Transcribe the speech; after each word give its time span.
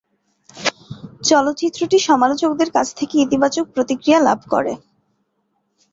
চলচ্চিত্রটি 1.23 1.97
সমালোচকদের 2.09 2.69
কাছ 2.71 2.87
থেকে 2.95 3.15
ইতিবাচক 3.17 3.65
প্রতিক্রিয়া 3.75 4.19
লাভ 4.19 4.39
করে। 4.53 4.73